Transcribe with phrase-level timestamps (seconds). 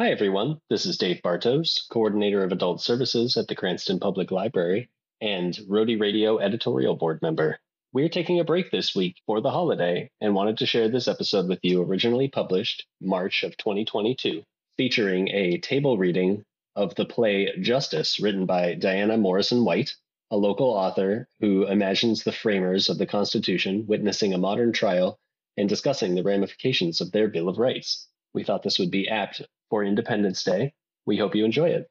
[0.00, 0.60] Hi, everyone.
[0.70, 4.90] This is Dave Bartos, Coordinator of Adult Services at the Cranston Public Library
[5.20, 7.58] and Rhody Radio Editorial Board member.
[7.92, 11.48] We're taking a break this week for the holiday and wanted to share this episode
[11.48, 14.44] with you, originally published March of 2022,
[14.76, 16.44] featuring a table reading
[16.76, 19.96] of the play Justice, written by Dyanna Morrison White,
[20.30, 25.18] a local author who imagines the framers of the Constitution witnessing a modern trial
[25.56, 28.06] and discussing the ramifications of their Bill of Rights.
[28.32, 30.74] We thought this would be apt for Independence Day.
[31.06, 31.90] We hope you enjoy it.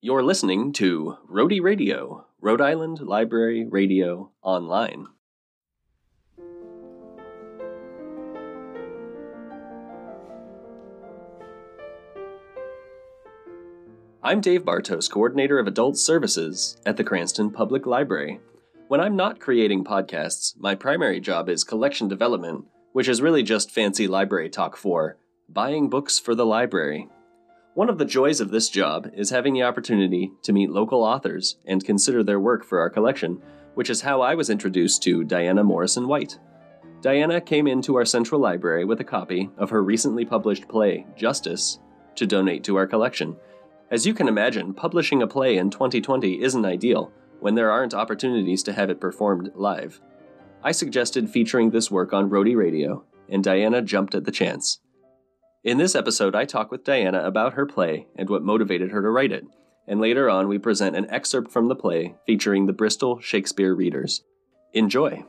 [0.00, 5.06] You're listening to Rhody Radio, Rhode Island Library Radio Online.
[14.22, 18.40] I'm Dave Bartos, Coordinator of Adult Services at the Cranston Public Library.
[18.88, 23.70] When I'm not creating podcasts, my primary job is collection development, which is really just
[23.70, 25.16] fancy library talk for
[25.48, 27.08] buying books for the library.
[27.72, 31.56] One of the joys of this job is having the opportunity to meet local authors
[31.66, 33.40] and consider their work for our collection,
[33.74, 36.38] which is how I was introduced to Dyanna Morrison White.
[37.00, 41.78] Dyanna came into our central library with a copy of her recently published play, Justice,
[42.16, 43.36] to donate to our collection.
[43.90, 48.62] As you can imagine, publishing a play in 2020 isn't ideal when there aren't opportunities
[48.64, 50.00] to have it performed live.
[50.62, 54.80] I suggested featuring this work on Rhody Radio, and Dyanna jumped at the chance.
[55.64, 59.10] In this episode, I talk with Dyanna about her play and what motivated her to
[59.10, 59.44] write it,
[59.88, 64.22] and later on, we present an excerpt from the play featuring the Bristol Shakespeare readers.
[64.72, 65.24] Enjoy!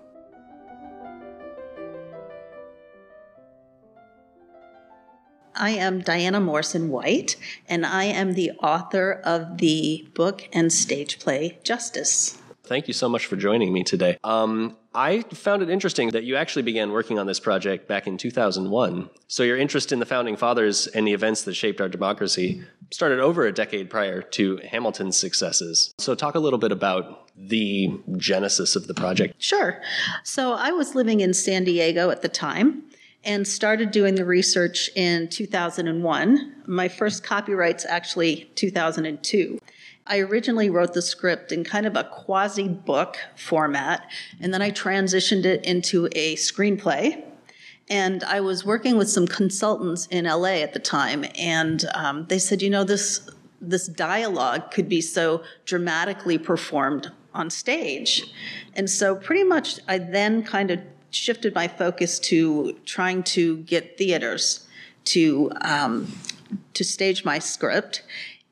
[5.56, 7.36] I am Dyanna Morrison White,
[7.68, 12.38] and I am the author of the book and stage play Justice.
[12.64, 14.20] Thank you so much for joining me today.
[14.24, 18.18] Um, I found it interesting that you actually began working on this project back in
[18.18, 19.10] 2001.
[19.28, 23.20] So your interest in the founding fathers and the events that shaped our democracy started
[23.20, 25.94] over a decade prior to Hamilton's successes.
[26.00, 29.36] So talk a little bit about the genesis of the project.
[29.38, 29.80] Sure.
[30.24, 32.84] So I was living in San Diego at the time
[33.24, 36.56] and started doing the research in 2001.
[36.66, 39.60] My first copyright's actually 2002.
[40.10, 44.10] I originally wrote the script in kind of a quasi book format,
[44.42, 47.24] and then I transitioned it into a screenplay.
[47.92, 52.40] And I was working with some consultants in LA at the time, and um, they
[52.40, 53.30] said, you know, this
[53.62, 58.32] this dialogue could be so dramatically performed on stage.
[58.74, 60.80] And so, pretty much, I then kind of
[61.12, 64.68] shifted my focus to trying to get theaters
[65.06, 66.12] to um,
[66.74, 68.04] to stage my script,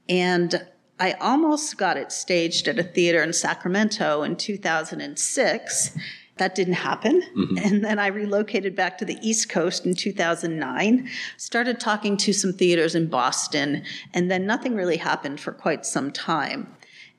[0.07, 0.67] and
[0.99, 5.97] I almost got it staged at a theater in Sacramento in 2006.
[6.37, 7.21] That didn't happen.
[7.35, 7.57] Mm-hmm.
[7.57, 12.53] And then I relocated back to the East Coast in 2009, started talking to some
[12.53, 16.67] theaters in Boston, and then nothing really happened for quite some time.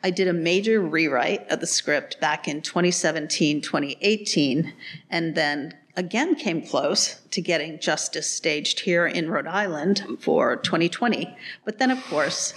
[0.02, 4.72] I did a major rewrite of the script back in 2017, 2018,
[5.10, 11.36] and then again came close to getting Justice staged here in Rhode Island for 2020.
[11.64, 12.54] But then, of course,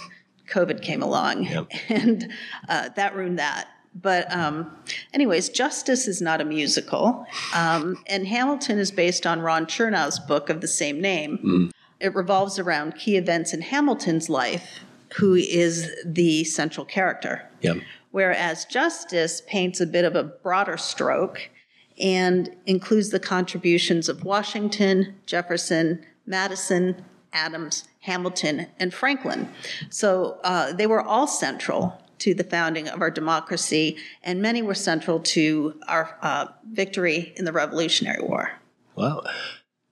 [0.52, 1.70] COVID came along, yep.
[1.88, 2.30] and
[2.68, 3.68] uh, that ruined that.
[3.94, 4.74] But, um,
[5.12, 10.48] anyways, Justice is not a musical, um, and Hamilton is based on Ron Chernow's book
[10.48, 11.38] of the same name.
[11.38, 11.72] Mm.
[12.00, 14.80] It revolves around key events in Hamilton's life,
[15.16, 17.48] who is the central character.
[17.60, 17.78] Yep.
[18.12, 21.50] Whereas Justice paints a bit of a broader stroke
[21.98, 29.48] and includes the contributions of Washington, Jefferson, Madison, Adams, Hamilton, and Franklin.
[29.88, 34.74] So uh, they were all central to the founding of our democracy, and many were
[34.74, 38.52] central to our uh, victory in the Revolutionary War.
[38.96, 39.22] Wow.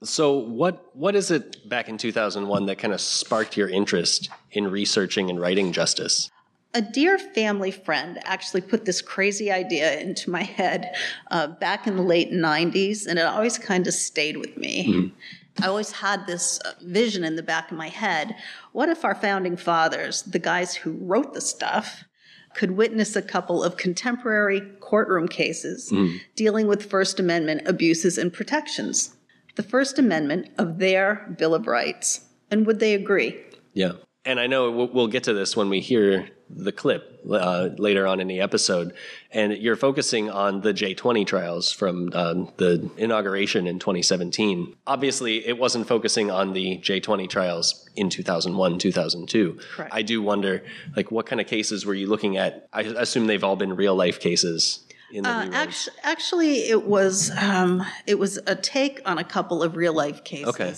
[0.03, 4.69] So what what is it back in 2001 that kind of sparked your interest in
[4.69, 6.29] researching and writing justice?
[6.73, 10.95] A dear family friend actually put this crazy idea into my head
[11.29, 14.87] uh, back in the late 90s, and it always kind of stayed with me.
[14.87, 15.15] Mm-hmm.
[15.61, 18.35] I always had this uh, vision in the back of my head.
[18.71, 22.03] What if our founding fathers, the guys who wrote the stuff,
[22.53, 26.19] could witness a couple of contemporary courtroom cases mm.
[26.35, 29.15] dealing with First Amendment abuses and protections?
[29.55, 32.21] The First Amendment of their Bill of Rights.
[32.49, 33.37] And would they agree?
[33.73, 33.93] Yeah.
[34.23, 38.19] And I know we'll get to this when we hear the clip uh, later on
[38.19, 38.93] in the episode,
[39.31, 44.75] and you're focusing on the J20 trials from um, the inauguration in 2017.
[44.85, 49.59] Obviously, it wasn't focusing on the J20 trials in 2001, 2002.
[49.75, 49.93] Correct.
[49.93, 50.63] I do wonder,
[50.95, 52.67] like, what kind of cases were you looking at?
[52.73, 54.85] I assume they've all been real life cases.
[55.13, 59.93] Uh, actually, actually, it was um, it was a take on a couple of real
[59.93, 60.47] life cases.
[60.47, 60.73] Okay.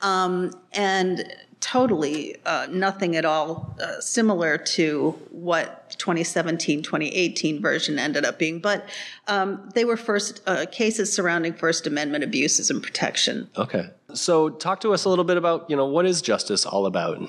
[0.00, 1.30] Um, and
[1.66, 8.60] totally uh, nothing at all uh, similar to what 2017 2018 version ended up being
[8.60, 8.88] but
[9.26, 13.90] um, they were first uh, cases surrounding first amendment abuses and protection Okay.
[14.14, 17.20] So talk to us a little bit about, you know, what is justice all about?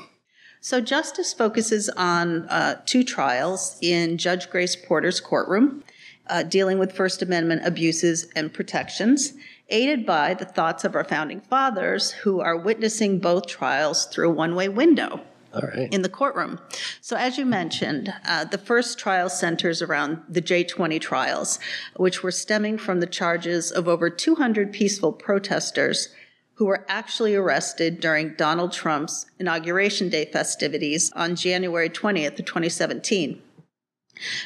[0.61, 5.83] so justice focuses on uh, two trials in judge grace porter's courtroom
[6.27, 9.33] uh, dealing with first amendment abuses and protections
[9.69, 14.33] aided by the thoughts of our founding fathers who are witnessing both trials through a
[14.33, 15.21] one-way window
[15.53, 15.91] All right.
[15.91, 16.59] in the courtroom.
[17.01, 21.59] So, as you mentioned, uh, the first trial centers around the J20 trials,
[21.95, 26.09] which were stemming from the charges of over 200 peaceful protesters
[26.55, 33.41] who were actually arrested during Donald Trump's Inauguration Day festivities on January 20th 2017.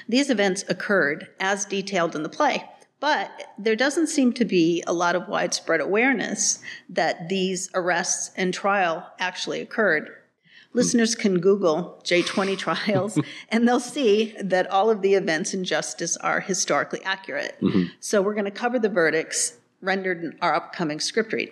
[0.09, 2.65] These events occurred as detailed in the play.
[3.01, 8.53] But there doesn't seem to be a lot of widespread awareness that these arrests and
[8.53, 10.15] trial actually occurred.
[10.73, 13.19] Listeners can Google J20 trials
[13.49, 17.57] and they'll see that all of the events in justice are historically accurate.
[17.99, 21.51] So we're going to cover the verdicts rendered in our upcoming script read.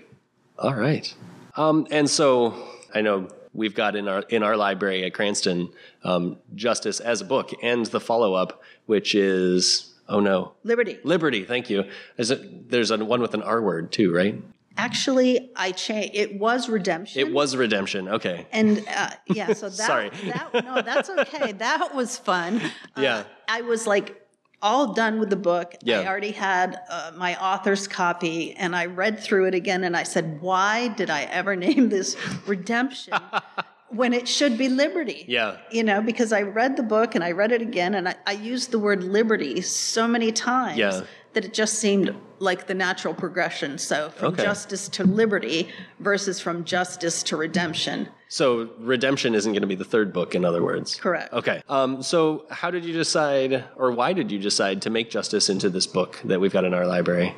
[0.60, 1.13] All right.
[1.57, 2.54] Um, and so
[2.94, 5.69] I know we've got in our in our library at Cranston
[6.04, 11.00] um, Justice as a book and the follow up, which is oh no Liberty.
[11.04, 11.44] Liberty.
[11.46, 11.86] Thank you.
[12.18, 14.36] Is it, there's a one with an R word too, right?
[14.78, 16.12] Actually, I changed.
[16.16, 17.20] It was redemption.
[17.20, 18.08] It was redemption.
[18.08, 18.48] Okay.
[18.52, 20.10] And uh, yeah, so that, Sorry.
[20.10, 21.52] that no, that's okay.
[21.54, 22.62] That was fun.
[22.96, 23.24] Uh, Yeah.
[23.48, 24.16] I was like
[24.62, 25.74] all done with the book.
[25.84, 26.00] Yeah.
[26.02, 30.04] I already had uh, my author's copy, and I read through it again, and I
[30.04, 32.16] said, "Why did I ever name this
[32.48, 33.14] Redemption
[33.90, 35.58] when it should be Liberty?" Yeah.
[35.72, 38.32] You know, because I read the book and I read it again, and I, I
[38.34, 41.02] used the word liberty so many times Yeah.
[41.34, 43.78] that it just seemed like the natural progression.
[43.78, 44.44] So from Okay.
[44.44, 45.70] justice to liberty
[46.00, 48.08] versus from justice to redemption.
[48.30, 50.96] So redemption isn't going to be the third book, in other words.
[50.96, 51.34] Correct.
[51.34, 51.62] Okay.
[51.68, 55.70] Um, so how did you decide, or why did you decide to make justice into
[55.70, 57.36] this book that we've got in our library?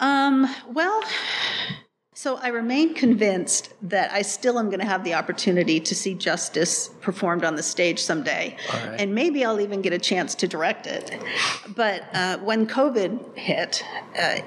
[0.00, 1.02] Um, well,
[2.24, 6.14] so I remain convinced that I still am going to have the opportunity to see
[6.14, 8.56] justice performed on the stage someday.
[8.72, 8.98] right.
[8.98, 11.20] And maybe I'll even get a chance to direct it.
[11.76, 13.84] But uh, when COVID hit,
[14.18, 14.38] uh,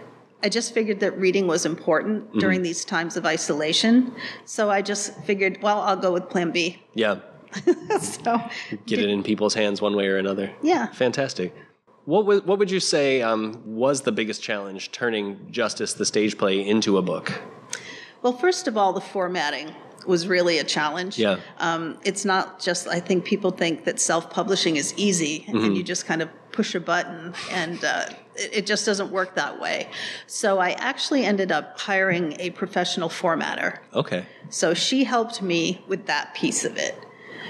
[0.41, 2.39] I just figured that reading was important Mm-hmm.
[2.39, 4.11] during these times of isolation.
[4.45, 6.81] So I just figured, well, I'll go with plan B.
[6.95, 7.19] Yeah.
[8.01, 8.41] so,
[8.87, 10.51] Get it in people's hands one way or another.
[10.63, 10.87] yeah.
[10.87, 11.53] Fantastic.
[12.05, 16.39] What would, what would you say um, was the biggest challenge turning Justice, the stage
[16.39, 17.39] play, into a book?
[18.21, 19.73] Well, first of all, the formatting
[20.05, 21.19] was really a challenge.
[21.19, 21.39] Yeah.
[21.57, 25.57] Um, it's not just, I think people think that self publishing is easy Mm-hmm.
[25.65, 28.05] and you just kind of push a button, and uh,
[28.35, 29.89] it, it just doesn't work that way.
[30.25, 33.79] So I actually ended up hiring a professional formatter.
[33.93, 34.25] Okay.
[34.49, 36.95] So she helped me with that piece of it.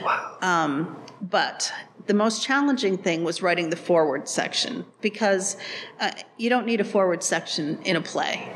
[0.03, 0.97] Wow.
[1.21, 1.71] But
[2.05, 5.57] the most challenging thing was writing the forward section because
[5.99, 8.51] uh, you don't need a forward section in a play.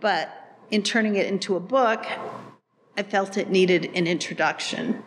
[0.00, 2.06] But in turning it into a book,
[2.96, 5.02] I felt it needed an introduction.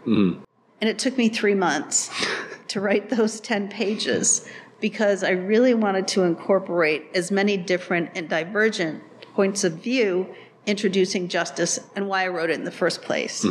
[0.79, 2.09] And it took me three months
[2.69, 4.47] to write those 10 pages
[4.79, 9.03] because I really wanted to incorporate as many different and divergent
[9.33, 10.33] points of view
[10.65, 13.43] introducing justice and why I wrote it in the first place.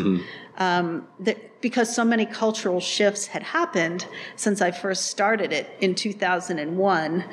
[0.57, 5.95] Um, that, because so many cultural shifts had happened since I first started it in
[5.95, 7.25] 2001,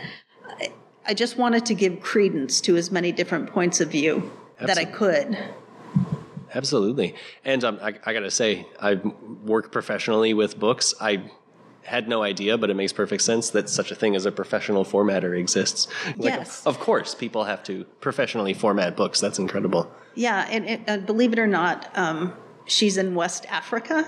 [0.47, 0.71] I,
[1.05, 4.85] I just wanted to give credence to as many different points of view that I
[4.85, 5.37] could.
[6.53, 7.13] Absolutely.
[7.43, 8.95] And um, I, I got to say, I
[9.43, 10.93] work professionally with books.
[10.99, 11.29] I
[11.83, 14.83] had no idea, but it makes perfect sense that such a thing as a professional
[14.83, 15.87] formatter exists.
[16.17, 16.65] Like, Yes.
[16.65, 19.19] Of course, people have to professionally format books.
[19.19, 19.91] That's incredible.
[20.15, 22.33] Yeah, and, uh, believe it or not, um,
[22.67, 24.05] she's in West Africa.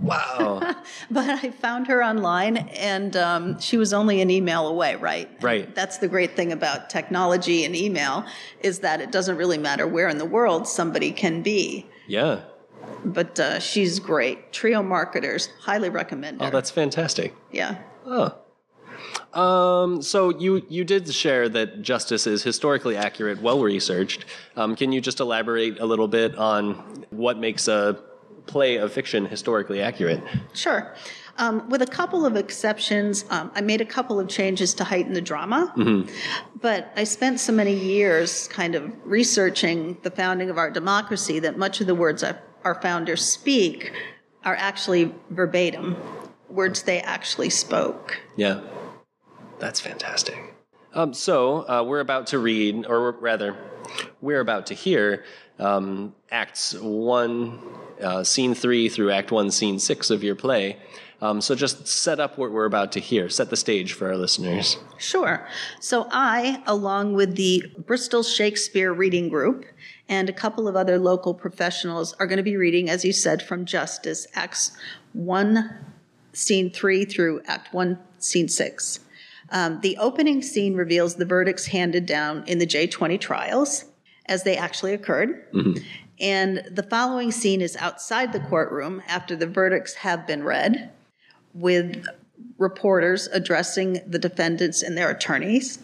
[0.00, 0.74] Wow.
[1.10, 4.96] But I found her online, and um, she was only an email away.
[4.96, 5.28] Right.
[5.42, 5.72] Right.
[5.74, 8.24] That's the great thing about technology and email
[8.60, 11.86] is that it doesn't really matter where in the world somebody can be.
[12.08, 12.42] yeah.
[13.04, 14.52] But uh, she's great.
[14.52, 16.48] Trio marketers highly recommend her.
[16.48, 17.34] Oh, that's fantastic.
[17.52, 17.78] yeah.
[18.04, 18.34] Oh.
[19.32, 24.24] Um, so you you did share that justice is historically accurate, well researched.
[24.56, 26.74] Um, can you just elaborate a little bit on
[27.10, 27.98] what makes a
[28.46, 30.22] play of fiction historically accurate?
[30.54, 30.94] Sure.
[31.38, 35.12] Um, with a couple of exceptions, um, I made a couple of changes to heighten
[35.12, 35.72] the drama.
[36.62, 41.58] But I spent so many years kind of researching the founding of our democracy that
[41.58, 43.92] much of the words our, our founders speak
[44.44, 45.96] are actually verbatim,
[46.48, 48.18] words they actually spoke.
[48.36, 48.60] Yeah,
[49.58, 50.54] that's fantastic.
[50.94, 53.56] Um, so uh, we're about to read, or rather,
[54.20, 55.24] We're about to hear
[55.58, 57.58] um, Acts 1,
[58.02, 60.78] uh, Scene 3 through Act 1, Scene 6 of your play.
[61.22, 64.16] Um, so just set up what we're about to hear, set the stage for our
[64.16, 64.76] listeners.
[64.98, 65.46] Sure.
[65.80, 69.64] So I, along with the Bristol Shakespeare Reading Group
[70.10, 73.42] and a couple of other local professionals, are going to be reading, as you said,
[73.42, 74.72] from Justice, Acts
[75.14, 75.70] 1,
[76.34, 79.00] Scene 3 through Act 1, Scene 6.
[79.50, 83.84] Um, the opening scene reveals the verdicts handed down in the J20 trials
[84.26, 85.50] as they actually occurred.
[85.52, 85.82] Mm-hmm.
[86.18, 90.90] And the following scene is outside the courtroom after the verdicts have been read
[91.54, 92.04] with
[92.58, 95.78] reporters addressing the defendants and their attorneys.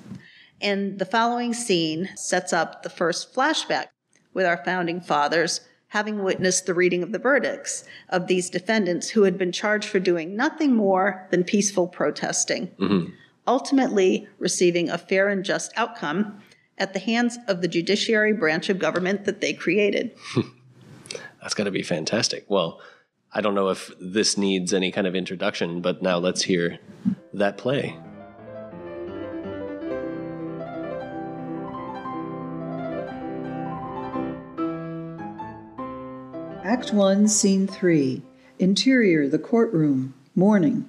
[0.60, 3.86] And the following scene sets up the first flashback
[4.32, 9.24] with our founding fathers having witnessed the reading of the verdicts of these defendants who
[9.24, 13.10] had been charged for doing nothing more than peaceful protesting, mm-hmm.
[13.46, 16.40] Ultimately receiving a fair and just outcome
[16.78, 20.16] at the hands of the judiciary branch of government that they created.
[21.40, 22.44] That's got to be fantastic.
[22.48, 22.80] Well,
[23.32, 26.78] I don't know if this needs any kind of introduction, but now let's hear
[27.32, 27.96] that play.
[36.64, 38.22] Act 1, Scene 3
[38.58, 40.88] Interior, the courtroom, morning.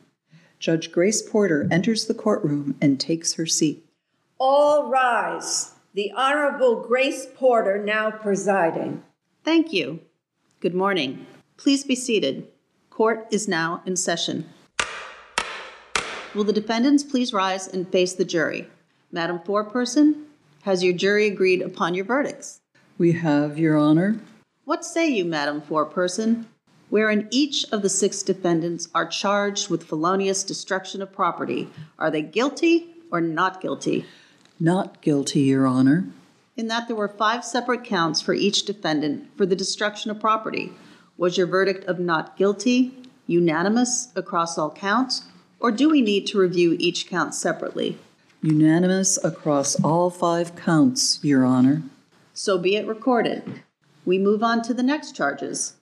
[0.63, 3.85] Judge Grace Porter enters the courtroom and takes her seat.
[4.39, 5.71] All rise.
[5.93, 9.03] The Honorable Grace Porter now presiding.
[9.43, 9.99] Thank you.
[10.61, 11.25] Good morning.
[11.57, 12.47] Please be seated.
[12.89, 14.49] Court is now in session.
[16.33, 18.69] Will the defendants please rise and face the jury?
[19.11, 20.23] Madam Foreperson,
[20.61, 22.61] has your jury agreed upon your verdicts?
[22.97, 24.15] We have, Your Honor.
[24.63, 26.45] What say you, Madam Foreperson?
[26.93, 32.21] Wherein each of the six defendants are charged with felonious destruction of property, are they
[32.21, 34.05] guilty or not guilty?
[34.59, 36.05] Not guilty, Your Honor.
[36.55, 40.71] In that there were five separate counts for each defendant for the destruction of property,
[41.17, 42.93] was your verdict of not guilty
[43.25, 45.23] unanimous across all counts,
[45.59, 47.97] or do we need to review each count separately?
[48.43, 51.81] Unanimous across all five counts, Your Honor.
[52.35, 53.63] So be it recorded.
[54.05, 55.73] We move on to the next charges,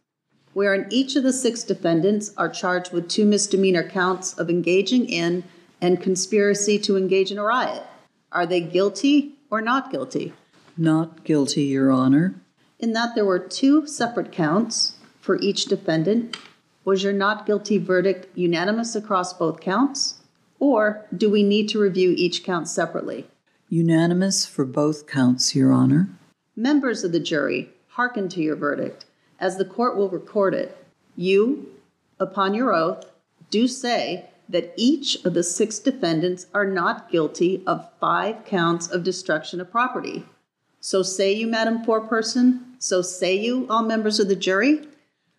[0.54, 5.44] wherein each of the six defendants are charged with two misdemeanor counts of engaging in
[5.82, 7.84] and conspiracy to engage in a riot.
[8.32, 10.34] Are they guilty or not guilty?
[10.78, 12.36] Not guilty, Your Honor.
[12.80, 16.38] In that there were two separate counts for each defendant?
[16.84, 20.16] Was your not guilty verdict unanimous across both counts?
[20.60, 23.28] Or do we need to review each count separately?
[23.70, 26.10] Unanimous for both counts, Your Honor.
[26.56, 29.06] Members of the jury, hearken to your verdict,
[29.42, 30.78] as the court will record it.
[31.18, 31.68] You,
[32.20, 33.06] upon your oath,
[33.50, 39.04] do say that each of the six defendants are not guilty of five counts of
[39.04, 40.24] destruction of property.
[40.80, 44.88] So say you, Madam Foreperson, so say you, all members of the jury.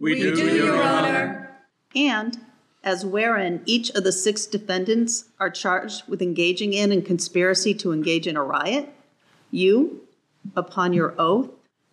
[0.00, 1.50] We, do, do, Your Honor.
[1.94, 2.40] And
[2.82, 7.92] as wherein each of the six defendants are charged with engaging in and conspiracy to
[7.92, 8.92] engage in a riot,
[9.50, 10.00] you,
[10.56, 11.50] upon your oath,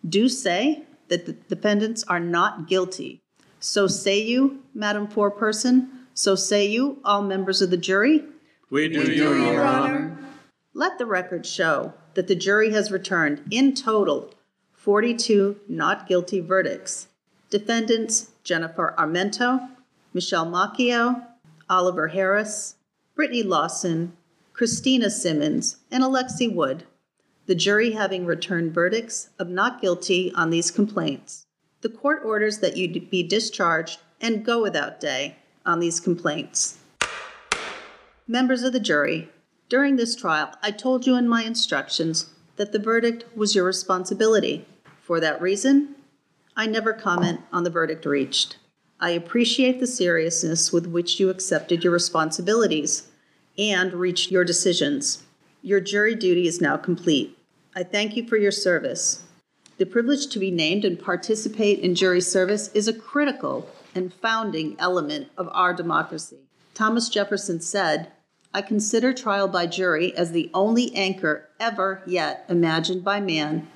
[0.08, 3.20] do say that the defendants are not guilty.
[3.58, 8.24] So say you, Madam Foreperson, so say you, all members of the jury.
[8.70, 9.82] We do, we do Your, Your Honor.
[9.84, 10.18] Honor.
[10.72, 14.32] Let the record show that the jury has returned in total
[14.72, 17.08] 42 not guilty verdicts
[17.50, 19.68] Defendants Jennifer Armento,
[20.14, 21.22] Michelle Macchio,
[21.68, 22.76] Oliver Harris,
[23.14, 24.16] Brittany Lawson,
[24.52, 26.84] Christina Simmons, and Alexei Wood.
[27.50, 31.46] The jury having returned verdicts of not guilty on these complaints.
[31.80, 35.34] The court orders that you be discharged and go without day
[35.66, 36.78] on these complaints.
[38.28, 39.30] Members of the jury,
[39.68, 44.64] during this trial, I told you in my instructions that the verdict was your responsibility.
[45.00, 45.96] For that reason,
[46.56, 48.58] I never comment on the verdict reached.
[49.00, 53.08] I appreciate the seriousness with which you accepted your responsibilities
[53.58, 55.24] and reached your decisions.
[55.62, 57.36] Your jury duty is now complete.
[57.74, 59.22] I thank you for your service.
[59.78, 64.74] The privilege to be named and participate in jury service is a critical and founding
[64.80, 66.38] element of our democracy.
[66.74, 68.10] Thomas Jefferson said,
[68.52, 73.68] I consider trial by jury as the only anchor ever yet imagined by man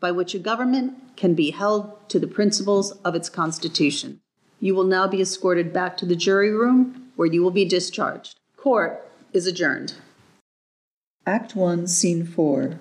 [0.00, 4.20] by which a government can be held to the principles of its Constitution.
[4.58, 8.40] You will now be escorted back to the jury room where you will be discharged.
[8.56, 9.94] Court is adjourned.
[11.24, 12.80] Act 1, Scene 4.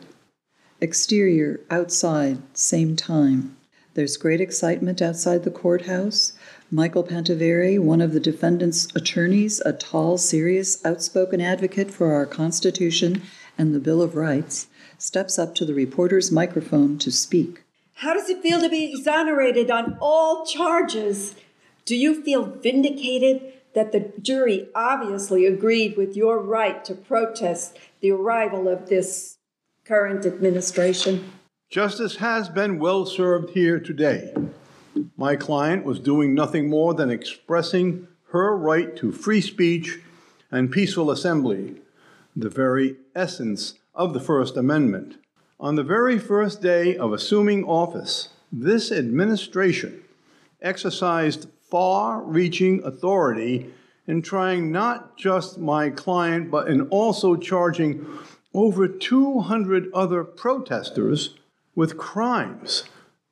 [0.79, 3.57] Exterior, outside, same time.
[3.96, 6.34] There's great excitement outside the courthouse.
[6.69, 13.24] Michael Pantovere, one of the defendant's attorneys, a tall, serious, outspoken advocate for our Constitution
[13.57, 14.67] and the Bill of Rights,
[15.00, 17.63] steps up to the reporter's microphone to speak.
[17.96, 21.34] How does it feel to be exonerated on all charges?
[21.86, 28.12] Do you feel vindicated that the jury obviously agreed with your right to protest the
[28.12, 29.37] arrival of this
[29.88, 31.32] current administration?
[31.70, 34.34] Justice has been well served here today.
[35.15, 40.00] My client was doing nothing more than expressing her right to free speech
[40.51, 41.75] and peaceful assembly,
[42.36, 45.15] the very essence of the First Amendment.
[45.58, 50.03] On the very first day of assuming office, this administration
[50.62, 53.74] exercised far reaching authority
[54.06, 58.06] in trying not just my client, but in also charging
[58.57, 61.35] over 200 other protesters
[61.75, 62.85] with crimes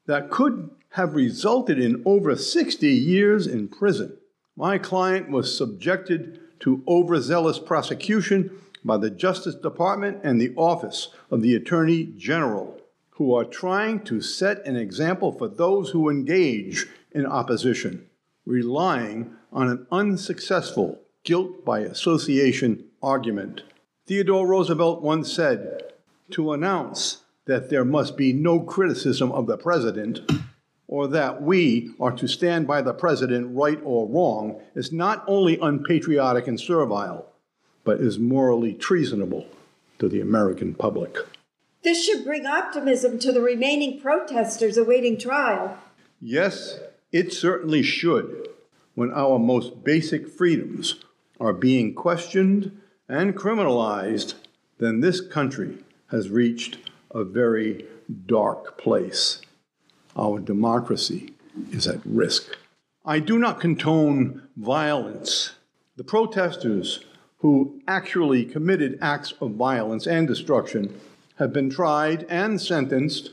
[0.06, 4.16] that could have resulted in over 60 years in prison.
[4.56, 8.52] My client was subjected to overzealous prosecution
[8.84, 12.80] by the Justice Department and the Office of the Attorney General,
[13.10, 18.06] who are trying to set an example for those who engage in opposition
[18.46, 23.64] relying on an unsuccessful guilt by association argument.
[24.08, 25.94] Theodore Roosevelt once said,
[26.32, 30.20] To announce that there must be no criticism of the president
[30.88, 35.58] or that we are to stand by the president right or wrong is not only
[35.60, 37.26] unpatriotic and servile,
[37.84, 39.48] but is morally treasonable
[39.98, 41.18] to the American public.
[41.84, 45.80] This should bring optimism to the remaining protesters awaiting trial.
[46.22, 46.80] Yes,
[47.12, 48.50] it certainly should
[48.94, 51.04] when our most basic freedoms
[51.40, 54.36] are being questioned and criminalized,
[54.80, 56.78] then this country has reached
[57.12, 57.86] a very
[58.26, 59.42] dark place.
[60.16, 61.34] Our democracy
[61.72, 62.58] is at risk.
[63.06, 65.56] I do not condone violence.
[65.96, 67.04] The protesters
[67.40, 71.00] who actually committed acts of violence and destruction
[71.38, 73.32] have been tried and sentenced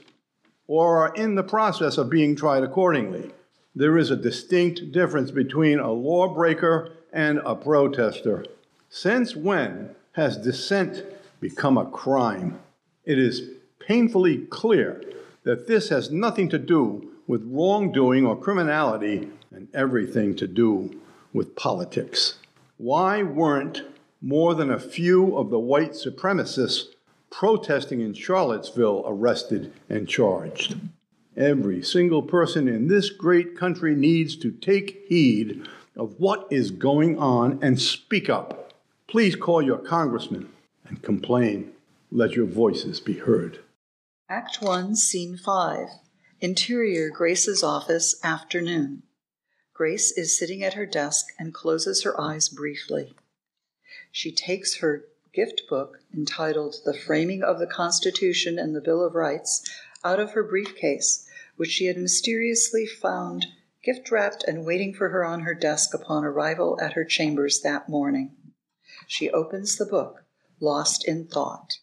[0.66, 3.32] or are in the process of being tried accordingly
[3.74, 8.44] there is a distinct difference between a lawbreaker and a protester.
[8.94, 11.02] Since when has dissent
[11.40, 12.60] become a crime?
[13.06, 15.02] It is painfully clear
[15.44, 21.00] that this has nothing to do with wrongdoing or criminality and everything to do
[21.32, 22.34] with politics.
[22.76, 23.82] Why weren't
[24.20, 26.88] more than a few of the white supremacists
[27.30, 30.78] protesting in Charlottesville arrested and charged?
[31.34, 37.18] Every single person in this great country needs to take heed of what is going
[37.18, 38.61] on and speak up.
[39.08, 40.48] Please call your congressman
[40.86, 41.72] and complain.
[42.10, 43.60] Let your voices be heard.
[44.28, 45.88] Act 1, Scene 5
[46.40, 49.02] Interior Grace's office, afternoon.
[49.74, 53.14] Grace is sitting at her desk and closes her eyes briefly.
[54.10, 59.14] She takes her gift book entitled The Framing of the Constitution and the Bill of
[59.14, 59.68] Rights
[60.04, 63.46] out of her briefcase, which she had mysteriously found
[63.82, 67.88] gift wrapped and waiting for her on her desk upon arrival at her chambers that
[67.88, 68.34] morning.
[69.12, 70.24] She opens the book,
[70.58, 71.80] lost in thought.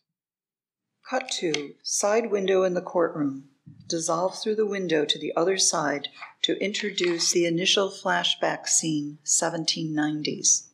[1.07, 3.49] Cut to side window in the courtroom.
[3.85, 6.07] Dissolve through the window to the other side
[6.41, 10.69] to introduce the initial flashback scene, 1790s.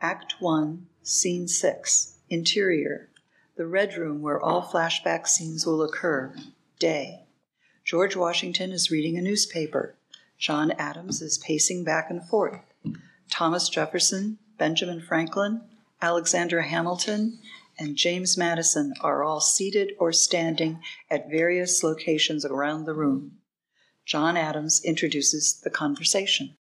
[0.00, 3.08] Act 1, Scene 6, Interior,
[3.54, 6.34] the red room where all flashback scenes will occur,
[6.80, 7.26] day.
[7.84, 9.94] George Washington is reading a newspaper.
[10.36, 12.58] John Adams is pacing back and forth.
[13.30, 15.62] Thomas Jefferson, Benjamin Franklin,
[16.00, 17.38] Alexander Hamilton,
[17.78, 23.38] and James Madison are all seated or standing at various locations around the room.
[24.04, 26.56] John Adams introduces the conversation.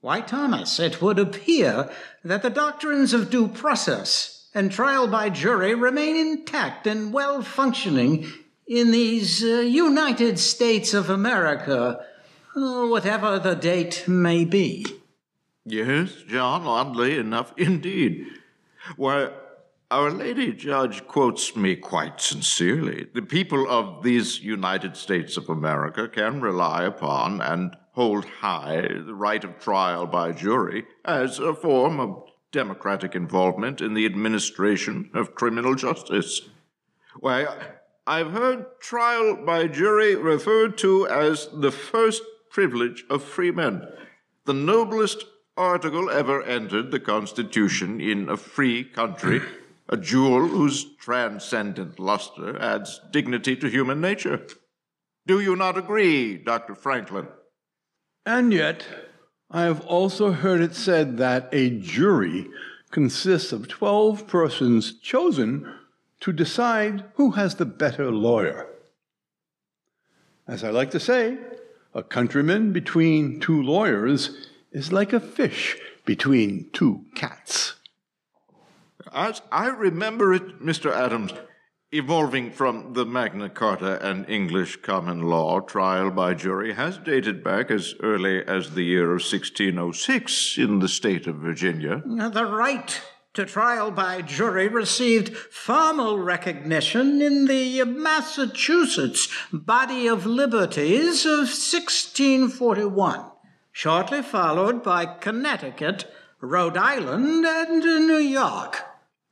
[0.00, 1.90] Why, Thomas, it would appear
[2.22, 8.30] that the doctrines of due process and trial by jury remain intact and well functioning
[8.66, 12.04] in these uh, United States of America,
[12.54, 14.84] uh, whatever the date may be.
[15.70, 18.26] Yes, John, oddly enough, indeed.
[18.96, 19.30] Why,
[19.90, 23.06] Our Lady Judge quotes me quite sincerely.
[23.12, 29.14] The people of these United States of America can rely upon and hold high the
[29.14, 35.34] right of trial by jury as a form of democratic involvement in the administration of
[35.34, 36.48] criminal justice.
[37.16, 37.46] Why,
[38.06, 43.86] I've heard trial by jury referred to as the first privilege of free men,
[44.46, 45.26] the noblest
[45.58, 49.42] article ever entered the Constitution in a free country,
[49.88, 54.46] a jewel whose transcendent luster adds dignity to human nature.
[55.26, 56.74] Do you not agree, Dr.
[56.74, 57.26] Franklin?
[58.24, 58.86] And yet,
[59.50, 62.46] I have also heard it said that a jury
[62.90, 65.74] consists of 12 persons chosen
[66.20, 68.66] to decide who has the better lawyer.
[70.46, 71.36] As I like to say,
[71.94, 77.74] a countryman between two lawyers is like a fish between two cats.
[79.12, 80.92] As I remember it, Mr.
[80.92, 81.32] Adams,
[81.90, 87.70] evolving from the Magna Carta and English common law, trial by jury has dated back
[87.72, 92.02] as early as the year of 1606 in the state of Virginia.
[92.06, 93.00] The right
[93.34, 103.24] to trial by jury received formal recognition in the Massachusetts Body of Liberties of 1641,
[103.78, 108.82] shortly followed by Connecticut, Rhode Island, and New York.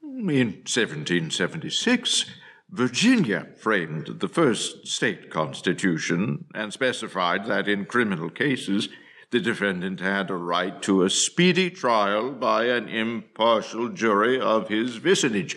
[0.01, 2.27] In 1776,
[2.71, 8.89] Virginia framed the first state constitution and specified that in criminal cases,
[9.33, 14.95] the defendant had a right to a speedy trial by an impartial jury of his
[14.95, 15.57] vicinage.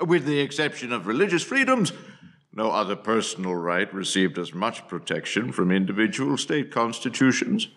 [0.00, 1.92] With the exception of religious freedoms,
[2.54, 7.68] no other personal right received as much protection from individual state constitutions.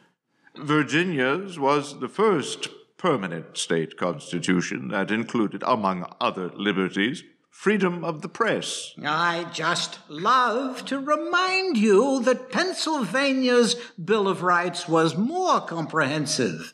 [0.59, 8.29] Virginia's was the first permanent state constitution that included, among other liberties, freedom of the
[8.29, 8.93] press.
[9.03, 16.73] I just love to remind you that Pennsylvania's Bill of Rights was more comprehensive,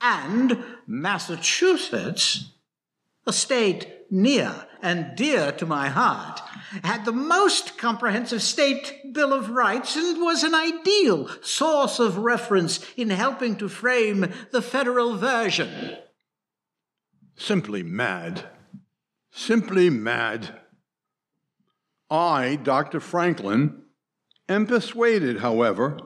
[0.00, 2.52] and Massachusetts,
[3.26, 6.40] a state near and dear to my heart,
[6.82, 12.84] had the most comprehensive state Bill of Rights and was an ideal source of reference
[12.96, 15.96] in helping to frame the federal version.
[17.36, 18.44] Simply mad.
[19.30, 20.60] Simply mad.
[22.10, 23.00] I, Dr.
[23.00, 23.82] Franklin,
[24.48, 25.98] am persuaded, however,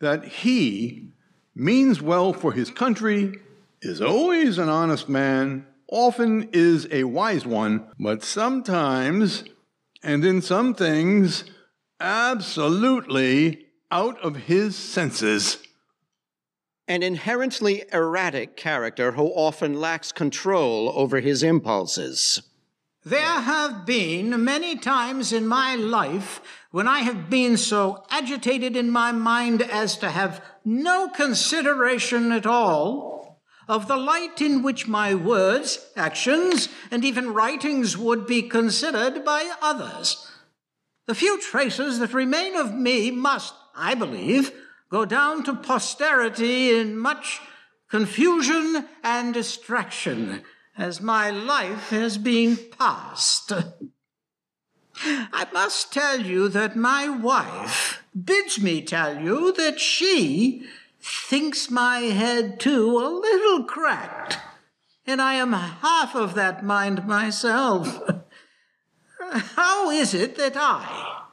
[0.00, 1.12] that he
[1.54, 3.38] means well for his country,
[3.80, 9.44] is always an honest man, often is a wise one, but sometimes,
[10.04, 11.44] and in some things,
[11.98, 15.58] absolutely out of his senses.
[16.86, 22.42] An inherently erratic character who often lacks control over his impulses.
[23.02, 28.90] There have been many times in my life when I have been so agitated in
[28.90, 33.23] my mind as to have no consideration at all
[33.68, 39.52] of the light in which my words, actions, and even writings would be considered by
[39.62, 40.30] others.
[41.06, 44.52] The few traces that remain of me must, I believe,
[44.90, 47.40] go down to posterity in much
[47.90, 50.42] confusion and distraction
[50.76, 53.52] as my life has been passed.
[55.02, 60.64] I must tell you that my wife bids me tell you that she
[61.04, 64.38] thinks my head too a little cracked,
[65.06, 68.00] and I am half of that mind myself.
[69.20, 71.24] How is it that I,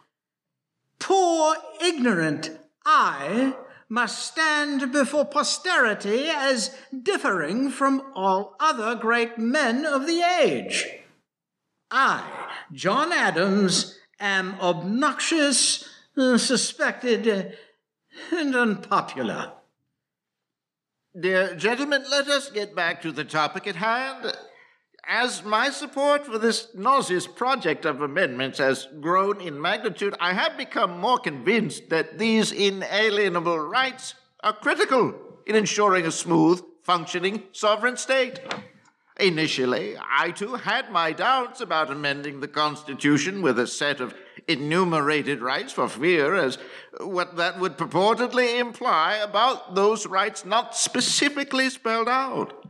[1.00, 2.52] poor ignorant
[2.86, 3.56] I,
[3.88, 10.86] must stand before posterity as differing from all other great men of the age.
[11.90, 17.58] I, John Adams, am obnoxious, suspected,
[18.32, 19.54] and unpopular.
[21.19, 24.34] Dear gentlemen, let us get back to the topic at hand.
[25.06, 30.56] As my support for this nauseous project of amendments has grown in magnitude, I have
[30.56, 35.13] become more convinced that these inalienable rights are critical
[35.45, 38.39] in ensuring a smooth, functioning sovereign state.
[39.19, 44.13] Initially, I too had my doubts about amending the Constitution with a set of
[44.52, 46.58] enumerated rights for fear as
[47.00, 52.66] what that would purportedly imply about those rights not specifically spelled out.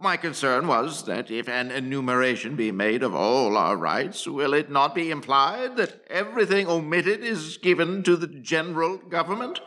[0.00, 4.70] My concern was that if an enumeration be made of all our rights, will it
[4.70, 9.60] not be implied that everything omitted is given to the general government?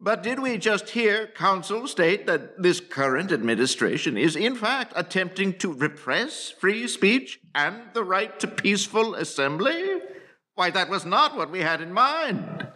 [0.00, 5.58] But did we just hear counsel state that this current administration is in fact attempting
[5.58, 10.00] to repress free speech and the right to peaceful assembly?
[10.56, 12.66] Why, that was not what we had in mind.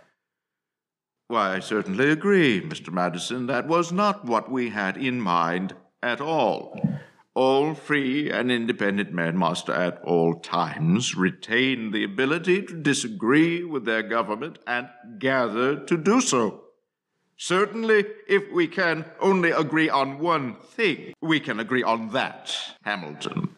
[1.28, 2.92] Why, I certainly agree, Mr.
[2.92, 3.46] Madison.
[3.46, 6.78] That was not what we had in mind at all.
[7.34, 13.86] All free and independent men must at all times retain the ability to disagree with
[13.86, 16.64] their government and gather to do so.
[17.38, 23.56] Certainly, if we can only agree on one thing, we can agree on that, Hamilton.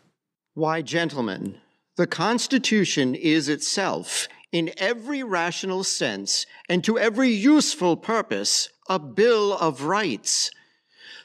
[0.55, 1.59] Why, gentlemen,
[1.96, 9.55] the Constitution is itself, in every rational sense and to every useful purpose, a Bill
[9.55, 10.50] of Rights.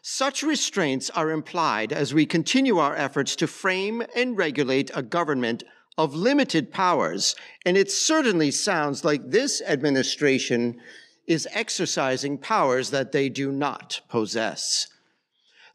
[0.02, 5.64] Such restraints are implied as we continue our efforts to frame and regulate a government
[5.98, 10.80] of limited powers, and it certainly sounds like this administration
[11.26, 14.88] is exercising powers that they do not possess.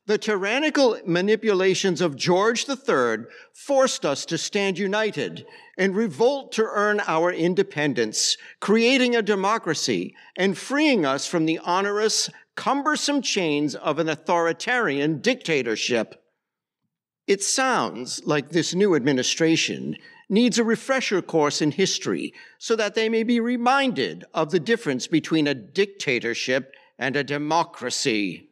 [0.07, 5.47] The tyrannical manipulations of George III forced us to stand united
[5.79, 12.29] and revolt to earn our independence, creating a democracy and freeing us from the onerous,
[12.57, 16.25] cumbersome chains of an authoritarian dictatorship.
[17.29, 19.97] It sounds like this new administration
[20.29, 25.07] needs a refresher course in history so that they may be reminded of the difference
[25.07, 28.49] between a dictatorship and a democracy.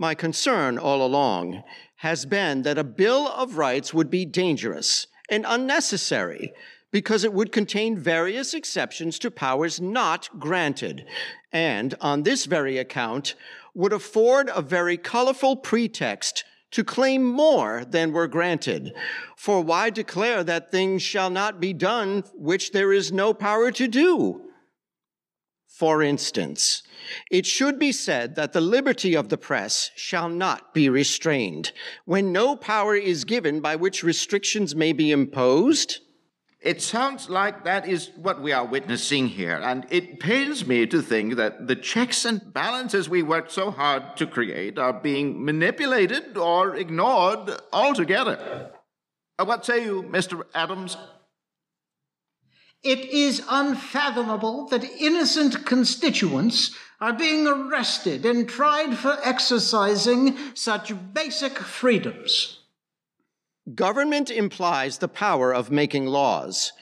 [0.00, 1.62] My concern all along
[1.96, 6.54] has been that a Bill of Rights would be dangerous and unnecessary
[6.90, 11.04] because it would contain various exceptions to powers not granted,
[11.52, 13.34] and on this very account
[13.74, 18.94] would afford a very colorful pretext to claim more than were granted.
[19.36, 23.86] For why declare that things shall not be done which there is no power to
[23.86, 24.49] do?
[25.80, 26.82] For instance,
[27.30, 31.72] it should be said that the liberty of the press shall not be restrained
[32.04, 36.00] when no power is given by which restrictions may be imposed.
[36.60, 41.00] It sounds like that is what we are witnessing here, and it pains me to
[41.00, 46.36] think that the checks and balances we worked so hard to create are being manipulated
[46.36, 48.70] or ignored altogether.
[49.38, 50.42] Uh, what say you, Mr.
[50.54, 50.98] Adams?
[52.82, 61.58] It is unfathomable that innocent constituents are being arrested and tried for exercising such basic
[61.58, 62.60] freedoms.
[63.74, 66.72] Government implies the power of making laws.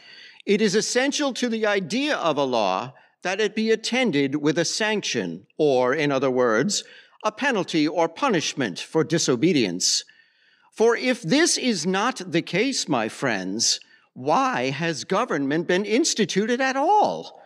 [0.46, 4.64] It is essential to the idea of a law that it be attended with a
[4.64, 6.84] sanction, or, in other words,
[7.24, 10.04] a penalty or punishment for disobedience.
[10.72, 13.80] For if this is not the case, my friends,
[14.18, 17.40] why has government been instituted at all?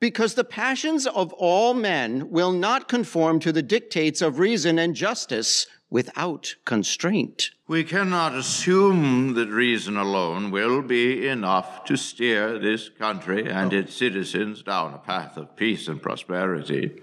[0.00, 4.96] Because the passions of all men will not conform to the dictates of reason and
[4.96, 7.50] justice without constraint.
[7.68, 13.94] We cannot assume that reason alone will be enough to steer this country and its
[13.94, 17.00] citizens down a path of peace and prosperity.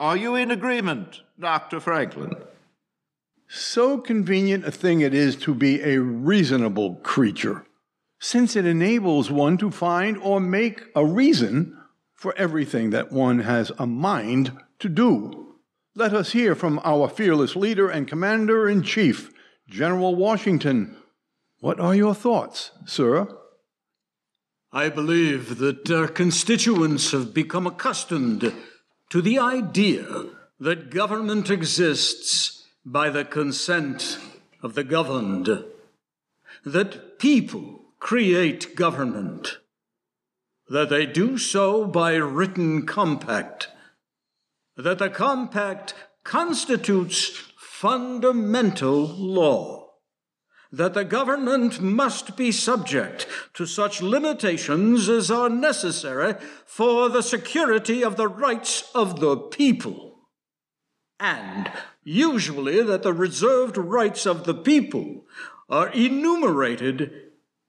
[0.00, 1.78] Are you in agreement, Dr.
[1.78, 2.32] Franklin?
[3.46, 7.64] So convenient a thing it is to be a reasonable creature,
[8.18, 11.76] since it enables one to find or make a reason
[12.14, 15.54] for everything that one has a mind to do.
[15.94, 19.30] Let us hear from our fearless leader and commander in chief,
[19.68, 20.96] General Washington.
[21.60, 23.28] What are your thoughts, sir?
[24.72, 28.52] I believe that our constituents have become accustomed
[29.10, 30.26] to the idea
[30.60, 34.18] that government exists by the consent
[34.62, 35.64] of the governed,
[36.64, 39.58] that people create government,
[40.68, 43.68] that they do so by written compact
[44.78, 47.26] that the compact constitutes
[47.58, 49.90] fundamental law,
[50.70, 56.34] that the government must be subject to such limitations as are necessary
[56.64, 60.28] for the security of the rights of the people,
[61.18, 61.70] and
[62.04, 65.24] usually that the reserved rights of the people
[65.68, 67.27] are enumerated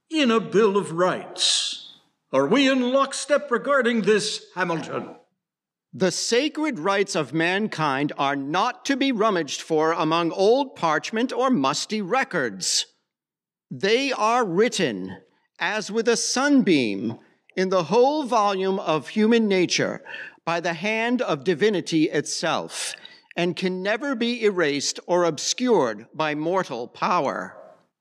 [0.10, 1.94] in a Bill of Rights.
[2.34, 5.16] Are we in lockstep regarding this, Hamilton?
[5.94, 11.52] The sacred rights of mankind are not to be rummaged for among old parchment or
[11.52, 12.88] musty records.
[13.70, 15.18] They are written,
[15.60, 17.20] as with a sunbeam,
[17.56, 20.04] in the whole volume of human nature
[20.44, 22.96] by the hand of divinity itself,
[23.36, 27.59] and can never be erased or obscured by mortal power.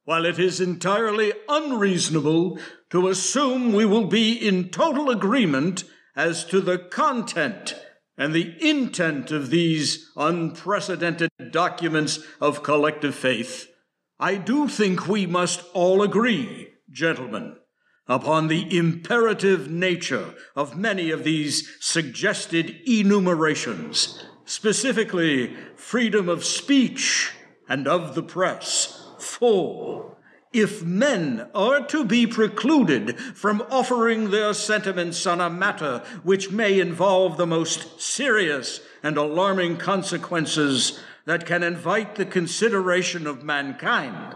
[0.08, 5.84] While it is entirely unreasonable to assume we will be in total agreement
[6.16, 7.74] as to the content
[8.16, 13.68] and the intent of these unprecedented documents of collective faith,
[14.18, 17.58] I do think we must all agree, gentlemen,
[18.06, 27.30] upon the imperative nature of many of these suggested enumerations, specifically freedom of speech
[27.68, 28.97] and of the press.
[29.38, 30.16] For
[30.52, 36.80] if men are to be precluded from offering their sentiments on a matter which may
[36.80, 44.34] involve the most serious and alarming consequences that can invite the consideration of mankind,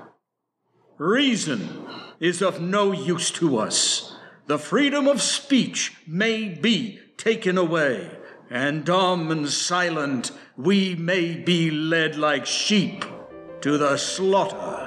[0.98, 1.84] reason
[2.20, 4.16] is of no use to us.
[4.46, 8.08] The freedom of speech may be taken away,
[8.48, 13.04] and dumb and silent we may be led like sheep
[13.62, 14.81] to the slaughter.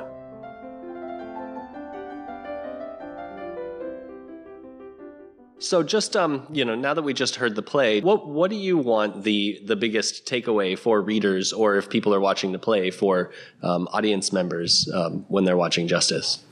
[5.66, 8.56] So just um, you know, now that we just heard the play, what what do
[8.56, 12.92] you want the the biggest takeaway for readers, or if people are watching the play
[12.92, 13.32] for
[13.64, 16.44] um, audience members um, when they're watching Justice?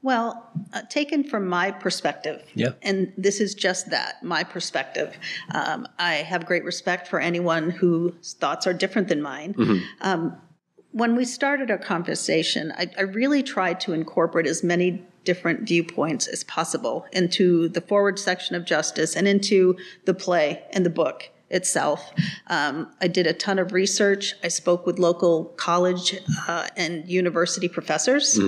[0.00, 2.70] Well, uh, taken from my perspective, Yeah.
[2.82, 5.18] and this is just that, my perspective.
[5.52, 9.54] Um, I have great respect for anyone whose thoughts are different than mine.
[10.00, 10.36] Um,
[10.92, 16.26] when we started our conversation, I, I really tried to incorporate as many different viewpoints
[16.26, 21.28] as possible into the foreword section of Justice and into the play and the book
[21.50, 22.12] itself.
[22.48, 24.34] Um, I did a ton of research.
[24.42, 26.16] I spoke with local college
[26.48, 28.38] uh, and university professors.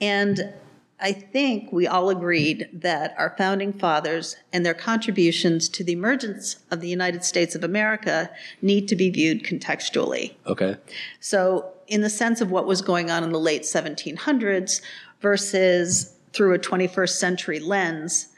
[0.00, 0.54] And
[1.00, 6.56] I think we all agreed that our founding fathers and their contributions to the emergence
[6.70, 8.30] of the United States of America
[8.62, 10.34] need to be viewed contextually.
[10.46, 10.76] Okay.
[11.20, 14.82] So, in the sense of what was going on in the late 1700s
[15.20, 18.28] versus through a 21st century lens,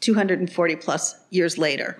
[0.00, 1.96] 240 plus years later.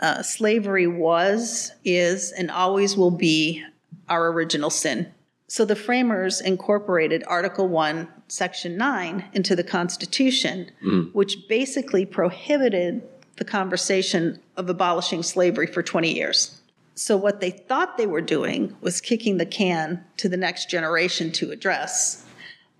[0.00, 3.64] Uh, slavery was, is, and always will be
[4.08, 5.12] our original sin.
[5.46, 10.70] So the framers incorporated Article 1, Section 9 into the Constitution,
[11.12, 13.02] which basically prohibited
[13.36, 16.60] the conversation of abolishing slavery for 20 years.
[16.94, 21.30] So what they thought they were doing was kicking the can to the next generation
[21.32, 22.24] to address.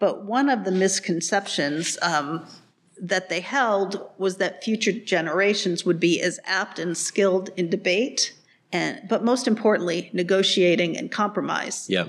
[0.03, 2.45] But one of the misconceptions um,
[3.01, 8.35] that they held was that future generations would be as apt and skilled in debate,
[8.73, 11.87] and but most importantly, negotiating and compromise.
[11.89, 12.07] Yeah.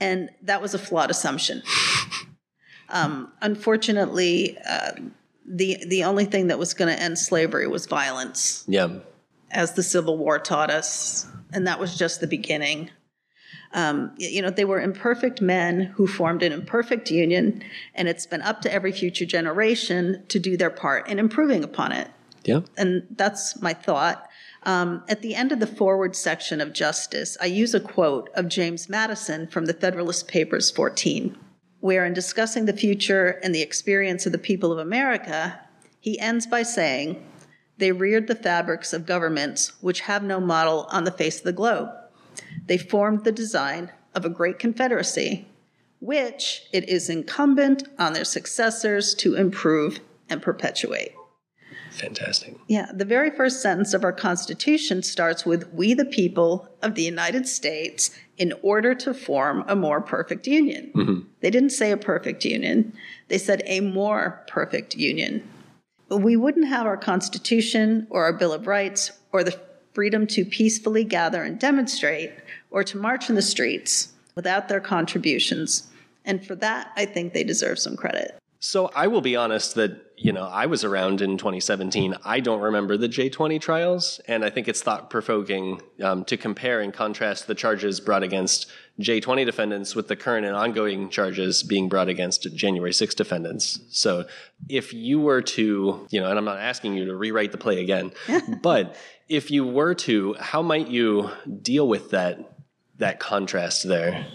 [0.00, 1.62] And that was a flawed assumption.
[2.88, 4.92] um, unfortunately, uh,
[5.46, 8.88] the the only thing that was going to end slavery was violence Yeah.
[9.50, 12.88] as the Civil War taught us, and that was just the beginning.
[13.72, 17.62] Um, you know, they were imperfect men who formed an imperfect union,
[17.94, 21.92] and it's been up to every future generation to do their part in improving upon
[21.92, 22.08] it.
[22.44, 22.60] Yeah.
[22.76, 24.28] And that's my thought.
[24.64, 28.48] Um, at the end of the foreword section of Justice, I use a quote of
[28.48, 31.36] James Madison from the Federalist Papers 14,
[31.80, 35.60] where, in discussing the future and the experience of the people of America,
[36.00, 37.26] he ends by saying,
[37.76, 41.52] They reared the fabrics of governments which have no model on the face of the
[41.52, 41.90] globe.
[42.66, 45.46] They formed the design of a great confederacy,
[46.00, 51.12] which it is incumbent on their successors to improve and perpetuate.
[51.94, 52.56] Fantastic.
[52.66, 57.02] Yeah, the very first sentence of our Constitution starts with We the people of the
[57.02, 60.90] United States in order to form a more perfect union.
[60.94, 61.20] Mm-hmm.
[61.40, 62.92] They didn't say a perfect union,
[63.28, 65.48] they said a more perfect union.
[66.10, 69.58] We wouldn't have our Constitution or our Bill of Rights or the
[69.94, 72.32] freedom to peacefully gather and demonstrate
[72.70, 75.88] or to march in the streets without their contributions.
[76.24, 78.36] And for that, I think they deserve some credit.
[78.58, 82.14] So I will be honest that, you know, I was around in 2017.
[82.24, 86.80] I don't remember the J20 trials, and I think it's thought provoking um, to compare
[86.80, 91.88] and contrast the charges brought against J20 defendants with the current and ongoing charges being
[91.88, 93.80] brought against January 6 defendants.
[93.90, 94.26] So
[94.68, 97.80] if you were to, you know, and I'm not asking you to rewrite the play
[97.80, 98.12] again,
[98.62, 98.96] but
[99.28, 101.30] if you were to, how might you
[101.62, 102.52] deal with that
[102.98, 104.26] that contrast there?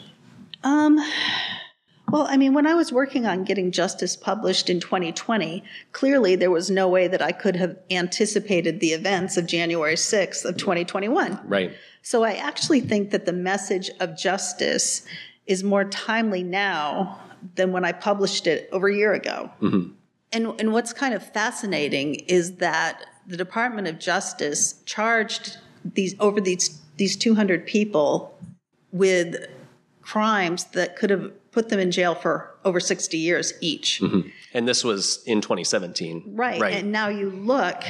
[0.63, 0.99] Um,
[2.11, 6.51] well, I mean, when I was working on getting Justice published in 2020, clearly there
[6.51, 11.39] was no way that I could have anticipated the events of January 6th of 2021.
[11.45, 11.73] Right.
[12.01, 15.05] So I actually think that the message of justice
[15.47, 17.19] is more timely now
[17.55, 19.49] than when I published it over a year ago.
[19.61, 19.91] Mm-hmm.
[20.31, 26.41] And, and what's kind of fascinating is that the Department of Justice charged these over
[26.41, 28.37] these these 200 people
[28.91, 29.47] with
[30.01, 34.01] crimes that could have put them in jail for over 60 years each.
[34.53, 36.23] And this was in 2017.
[36.27, 36.59] Right.
[36.61, 36.73] Right.
[36.75, 37.83] And now you look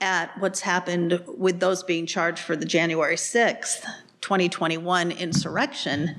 [0.00, 3.82] at what's happened with those being charged for the January 6th,
[4.20, 6.16] 2021 insurrection.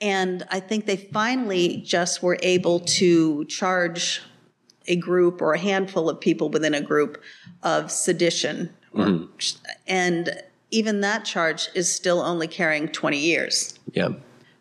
[0.00, 4.22] And I think they finally just were able to charge
[4.86, 7.20] a group or a handful of people within a group
[7.62, 8.70] of sedition.
[8.94, 9.28] Or,
[9.86, 13.78] And even that charge is still only carrying 20 years.
[13.92, 14.08] yeah.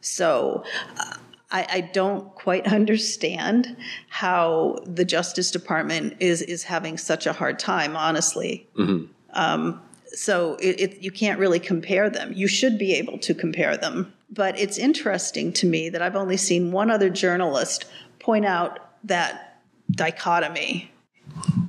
[0.01, 0.63] So
[0.99, 1.17] uh,
[1.51, 3.75] I, I don't quite understand
[4.09, 8.67] how the Justice Department is is having such a hard time, honestly.
[9.33, 12.33] Um, so it, it, you can't really compare them.
[12.33, 14.13] You should be able to compare them.
[14.29, 17.85] But it's interesting to me that I've only seen one other journalist
[18.19, 20.91] point out that dichotomy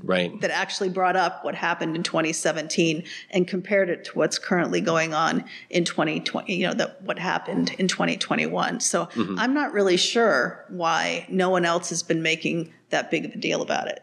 [0.03, 0.41] Right.
[0.41, 5.13] that actually brought up what happened in 2017 and compared it to what's currently going
[5.13, 9.39] on in 2020 you know that what happened in 2021 so mm-hmm.
[9.39, 13.37] i'm not really sure why no one else has been making that big of a
[13.37, 14.03] deal about it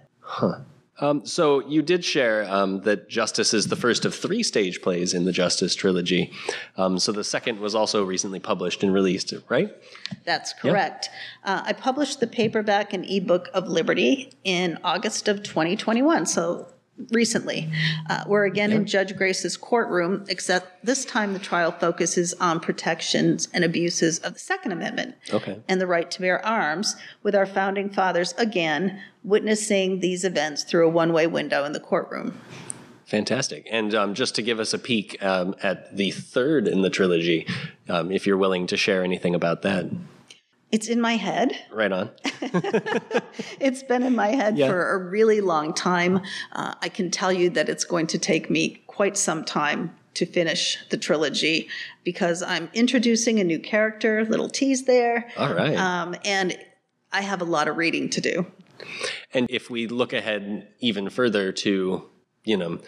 [0.99, 5.13] Um, so you did share um, that Justice is the first of three stage plays
[5.13, 6.31] in the Justice trilogy.
[6.77, 9.75] Um, so the second was also recently published and released, right?
[10.23, 11.09] That's correct.
[11.43, 16.67] Uh, I published the paperback and ebook of Liberty in August of 2021, so
[17.11, 17.71] recently.
[18.09, 23.47] Uh, we're again in Judge Grace's courtroom, except this time the trial focuses on protections
[23.53, 25.59] and abuses of the Second Amendment Okay.
[25.67, 30.87] and the right to bear arms, with our founding fathers again witnessing these events through
[30.87, 32.39] a one way window in the courtroom.
[33.05, 33.67] Fantastic.
[33.69, 37.45] And um, just to give us a peek um, at the third in the trilogy,
[37.87, 39.85] um, if you're willing to share anything about that,
[40.71, 41.57] It's in my head.
[41.71, 42.11] right on.
[43.59, 44.67] It's been in my head Yeah.
[44.67, 46.21] for a really long time.
[46.51, 50.25] Uh, I can tell you that it's going to take me quite some time to
[50.25, 51.67] finish the trilogy
[52.03, 55.29] because I'm introducing a new character, little tease there.
[55.37, 55.75] All right.
[55.77, 56.57] Um, and
[57.11, 58.45] I have a lot of reading to do.
[59.33, 62.03] And if we look ahead even further to,
[62.43, 62.79] you know,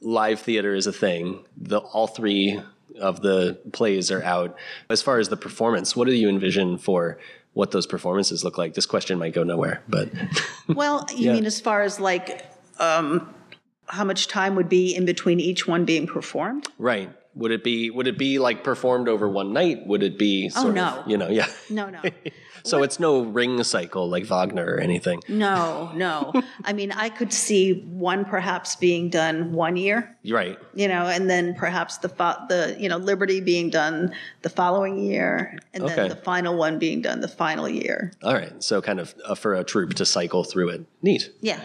[0.00, 1.44] live theater is a thing.
[1.56, 2.60] The all three
[3.00, 4.56] of the plays are out.
[4.90, 7.18] As far as the performance, what do you envision for
[7.52, 8.74] what those performances look like?
[8.74, 10.08] This question might go nowhere, but
[10.68, 11.32] Well, you Yeah.
[11.34, 12.44] mean as far as like
[12.78, 13.32] um,
[13.86, 16.66] how much time would be in between each one being performed?
[16.78, 17.10] right.
[17.36, 19.86] Would it be would it be like performed over one night?
[19.86, 20.86] Would it be sort Oh, no.
[21.00, 21.48] of, you know, yeah.
[21.70, 22.00] No, no.
[22.66, 25.20] So it's no ring cycle like Wagner or anything.
[25.28, 26.32] No, no.
[26.64, 30.58] I mean, I could see one perhaps being done one year, right.
[30.74, 34.98] you know, and then perhaps the fo- the you know Liberty being done the following
[34.98, 35.94] year, and Okay.
[35.94, 38.12] then the final one being done the final year.
[38.22, 38.62] All right.
[38.64, 40.86] So kind of uh, for a troupe to cycle through it.
[41.02, 41.32] Neat.
[41.42, 41.60] Yeah.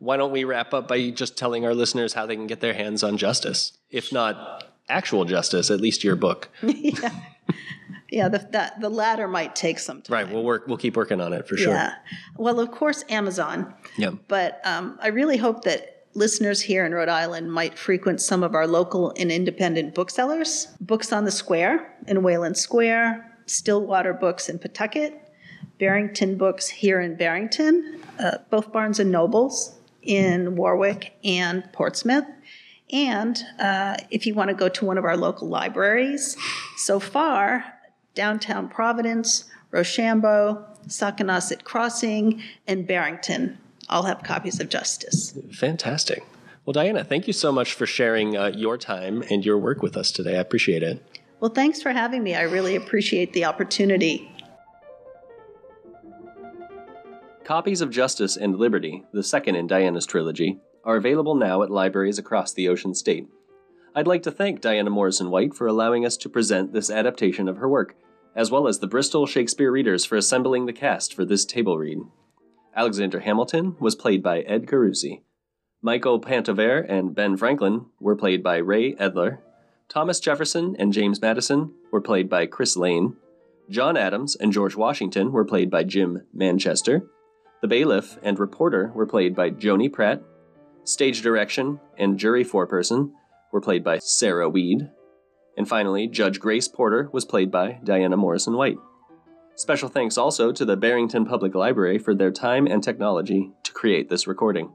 [0.00, 2.74] Why don't we wrap up by just telling our listeners how they can get their
[2.74, 3.78] hands on justice?
[3.92, 6.48] If not actual justice, at least your book.
[6.62, 7.10] Yeah,
[8.08, 10.14] Yeah, the, that the latter might take some time.
[10.14, 10.32] Right.
[10.32, 10.66] We'll work.
[10.68, 11.74] We'll keep working on it for sure.
[11.74, 11.94] Yeah.
[12.36, 13.74] Well, of course, Amazon.
[13.98, 14.10] Yeah.
[14.28, 18.54] But um, I really hope that listeners here in Rhode Island might frequent some of
[18.54, 20.68] our local and independent booksellers.
[20.80, 25.12] Books on the Square in Wayland Square, Stillwater Books in Pawtucket,
[25.78, 32.24] Barrington Books here in Barrington, uh, both Barnes and Nobles in Warwick and Portsmouth.
[32.92, 36.36] And uh, if you want to go to one of our local libraries,
[36.76, 37.64] so far,
[38.14, 43.58] downtown Providence, Rochambeau, Saconaset Crossing, and Barrington
[43.88, 45.36] all have copies of Justice.
[45.52, 46.24] Fantastic.
[46.64, 49.96] Well, Dyanna, thank you so much for sharing uh, your time and your work with
[49.96, 50.36] us today.
[50.36, 51.02] I appreciate it.
[51.38, 52.34] Well, thanks for having me.
[52.34, 54.32] I really appreciate the opportunity.
[57.44, 62.18] Copies of Justice and Liberty, the second in Dyanna's trilogy, are available now at libraries
[62.18, 63.28] across the Ocean State.
[63.94, 67.56] I'd like to thank Dyanna Morrison White for allowing us to present this adaptation of
[67.56, 67.96] her work,
[68.36, 71.98] as well as the Bristol Shakespeare Readers for assembling the cast for this table read.
[72.74, 75.22] Alexander Hamilton was played by Ed Carusi.
[75.82, 79.38] Michael Pantovere and Ben Franklin were played by Ray Edler.
[79.88, 83.16] Thomas Jefferson and James Madison were played by Chris Lane.
[83.70, 87.02] John Adams and George Washington were played by Jim Manchester.
[87.62, 90.22] The bailiff and reporter were played by Joni Pratt.
[90.86, 93.10] Stage direction and jury foreperson
[93.52, 94.88] were played by Sarah Weed.
[95.56, 98.76] And finally, Judge Grace Porter was played by Dyanna Morrison White.
[99.56, 104.08] Special thanks also to the Barrington Public Library for their time and technology to create
[104.08, 104.70] this recording.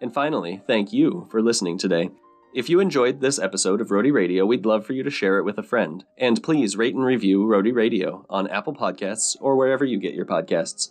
[0.00, 2.10] And finally, thank you for listening today.
[2.52, 5.44] If you enjoyed this episode of Rhody Radio, we'd love for you to share it
[5.44, 6.04] with a friend.
[6.18, 10.26] And please rate and review Rhody Radio on Apple Podcasts or wherever you get your
[10.26, 10.90] podcasts.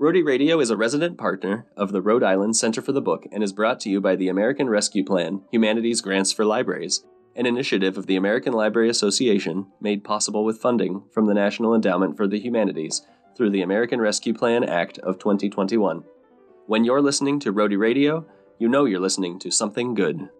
[0.00, 3.42] Rhody Radio is a resident partner of the Rhode Island Center for the Book and
[3.42, 7.04] is brought to you by the American Rescue Plan Humanities Grants for Libraries,
[7.36, 12.16] an initiative of the American Library Association made possible with funding from the National Endowment
[12.16, 13.02] for the Humanities
[13.36, 16.02] through the American Rescue Plan Act of 2021.
[16.66, 18.24] When you're listening to Rhody Radio,
[18.58, 20.30] you know you're listening to something good.